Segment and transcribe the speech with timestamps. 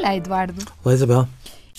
[0.00, 0.64] Olá, Eduardo.
[0.82, 1.28] Olá, Isabel.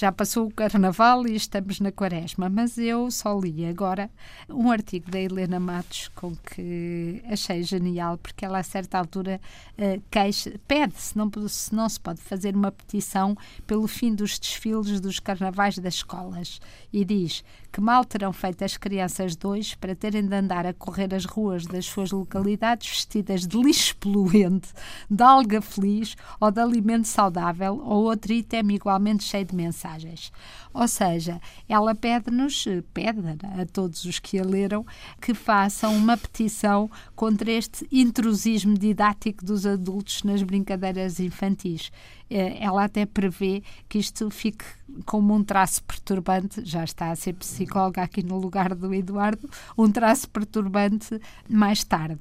[0.00, 4.10] Já passou o carnaval e estamos na quaresma, mas eu só li agora
[4.48, 9.38] um artigo da Helena Matos com que achei genial, porque ela a certa altura
[9.76, 14.38] uh, queixa, pede se não, se não se pode fazer uma petição pelo fim dos
[14.38, 16.62] desfiles dos carnavais das escolas.
[16.90, 21.14] E diz que mal terão feito as crianças dois para terem de andar a correr
[21.14, 24.72] as ruas das suas localidades vestidas de lixo poluente,
[25.10, 30.32] de alga feliz ou de alimento saudável ou outro item igualmente cheio de mensagens mensagens.
[30.72, 33.20] Ou seja, ela pede-nos, pede
[33.60, 34.86] a todos os que a leram,
[35.20, 41.90] que façam uma petição contra este intrusismo didático dos adultos nas brincadeiras infantis.
[42.30, 44.64] Eh, ela até prevê que isto fique
[45.04, 49.90] como um traço perturbante, já está a ser psicóloga aqui no lugar do Eduardo, um
[49.90, 52.20] traço perturbante mais tarde.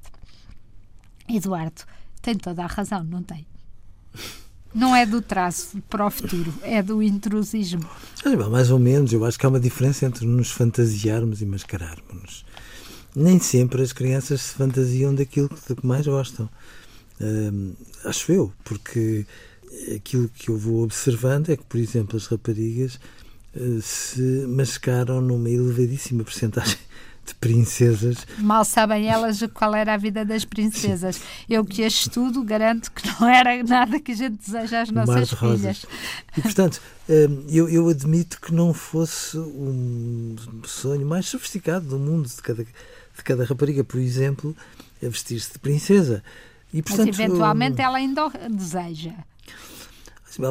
[1.28, 1.84] Eduardo,
[2.22, 3.46] tem toda a razão, não tem?
[4.74, 7.90] Não é do traço para o futuro, é do intrusismo.
[8.50, 12.46] Mais ou menos, eu acho que há uma diferença entre nos fantasiarmos e mascararmos.
[13.16, 16.48] Nem sempre as crianças se fantasiam daquilo que mais gostam.
[17.20, 17.74] Hum,
[18.06, 19.26] acho eu, porque
[19.96, 23.00] aquilo que eu vou observando é que, por exemplo, as raparigas
[23.56, 26.78] uh, se mascaram numa elevadíssima porcentagem
[27.30, 28.26] de princesas.
[28.38, 31.16] Mal sabem elas qual era a vida das princesas.
[31.16, 31.22] Sim.
[31.50, 35.32] Eu que as estudo, garanto que não era nada que a gente deseja às nossas
[35.32, 35.86] filhas.
[36.36, 42.28] E, portanto, hum, eu, eu admito que não fosse um sonho mais sofisticado do mundo
[42.28, 44.56] de cada, de cada rapariga, por exemplo,
[45.04, 46.24] a vestir-se de princesa.
[46.74, 49.14] E, portanto, Mas eventualmente ela ainda deseja.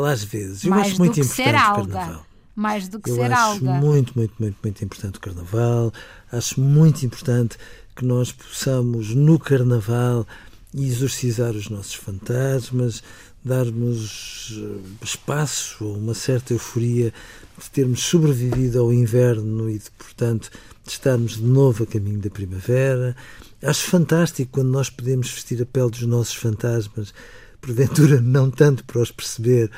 [0.07, 2.28] Às vezes, eu Mais acho muito importante o carnaval
[2.59, 3.73] mais do que eu ser acho alga.
[3.75, 5.93] muito, muito, muito, muito importante o carnaval.
[6.33, 7.57] Acho muito importante
[7.95, 10.27] que nós possamos, no carnaval,
[10.75, 13.01] exorcizar os nossos fantasmas,
[13.45, 17.15] darmos eh, espaço a uma certa euforia
[17.63, 20.51] de termos sobrevivido ao inverno e de, portanto,
[20.85, 23.15] de estarmos de novo a caminho da primavera.
[23.63, 27.15] Acho fantástico quando nós podemos vestir a pele dos nossos fantasmas,
[27.61, 29.71] porventura não tanto para os perceber,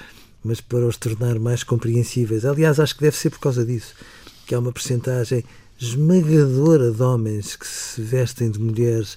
[0.44, 2.44] mas para os tornar mais compreensíveis.
[2.44, 3.94] Aliás, acho que deve ser por causa disso,
[4.46, 5.44] que há uma percentagem
[5.78, 9.16] esmagadora de homens que se vestem de mulheres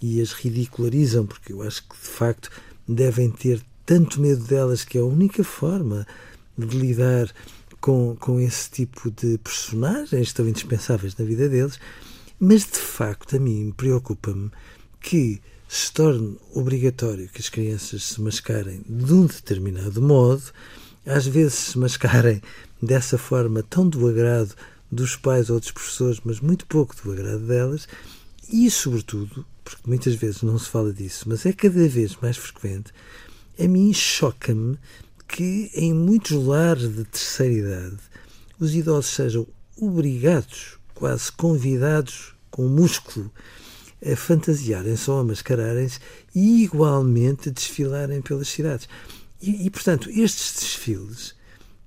[0.00, 2.50] e as ridicularizam, porque eu acho que de facto
[2.86, 6.06] devem ter tanto medo delas que é a única forma
[6.56, 7.32] de lidar
[7.80, 11.78] com, com esse tipo de personagens tão indispensáveis na vida deles.
[12.38, 14.50] Mas de facto, a mim preocupa-me
[15.00, 20.42] que se torne obrigatório que as crianças se mascarem de um determinado modo,
[21.06, 22.40] às vezes se mascarem
[22.80, 24.54] dessa forma tão do agrado
[24.90, 27.88] dos pais ou dos professores, mas muito pouco do agrado delas,
[28.50, 32.92] e sobretudo, porque muitas vezes não se fala disso, mas é cada vez mais frequente,
[33.58, 34.78] a mim choca-me
[35.26, 37.98] que em muitos lares de terceira idade
[38.60, 39.46] os idosos sejam
[39.76, 43.30] obrigados, quase convidados com músculo,
[44.04, 45.98] a fantasiarem-se ou a mascararem-se
[46.34, 48.88] e igualmente desfilarem pelas cidades.
[49.40, 51.34] E, e, portanto, estes desfiles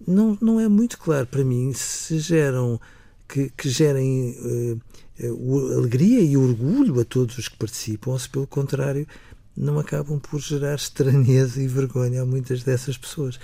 [0.06, 2.80] não, não é muito claro para mim se geram
[3.28, 4.82] que, que gerem uh,
[5.24, 9.08] uh, alegria e orgulho a todos os que participam, ou se pelo contrário
[9.56, 13.40] não acabam por gerar estranheza e vergonha a muitas dessas pessoas.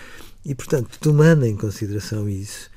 [0.45, 2.69] E, portanto, tomando em consideração isso,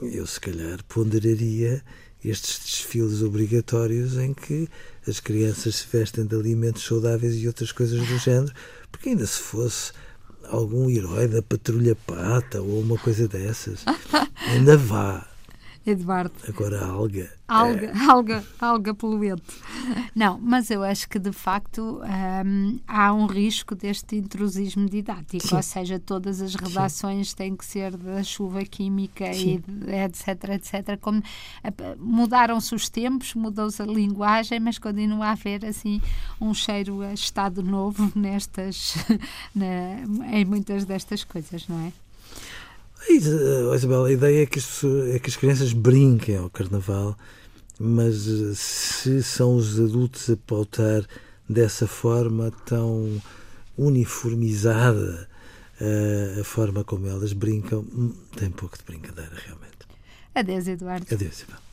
[0.00, 1.82] eu se calhar ponderaria
[2.24, 4.68] estes desfiles obrigatórios em que
[5.06, 8.52] as crianças se vestem de alimentos saudáveis e outras coisas do género,
[8.90, 9.92] porque ainda se fosse
[10.44, 13.84] algum herói da patrulha pata ou uma coisa dessas,
[14.48, 15.26] ainda vá.
[15.86, 16.34] Eduardo.
[16.48, 17.30] Agora alga.
[17.48, 18.10] Alga, é.
[18.10, 19.42] alga, alga poluente.
[20.14, 22.02] Não, mas eu acho que de facto
[22.44, 25.56] hum, há um risco deste intrusismo didático, Sim.
[25.56, 27.36] ou seja, todas as redações Sim.
[27.36, 29.62] têm que ser da chuva química Sim.
[29.86, 31.00] e etc, etc.
[31.00, 31.22] Como
[31.96, 36.02] mudaram-se os tempos, mudou-se a linguagem, mas continua a haver assim
[36.38, 38.94] um cheiro a estado novo nestas,
[39.56, 40.02] na,
[40.32, 41.92] em muitas destas coisas, não é?
[43.18, 44.82] Isabel, a ideia é que, as
[45.14, 47.16] é que as crianças brinquem ao carnaval,
[47.78, 51.04] mas eh, se são os adultos a pautar
[51.48, 53.20] dessa forma tão
[53.76, 55.28] uniformizada
[55.80, 59.78] uh, a forma como elas brincam, hum, tem pouco de brincadeira, realmente.
[60.34, 61.06] Adeus, Eduardo.
[61.12, 61.67] Adeus, Isabel.